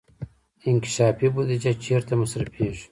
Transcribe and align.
انکشافي 0.69 1.27
بودجه 1.35 1.71
چیرته 1.83 2.13
مصرفیږي؟ 2.21 2.79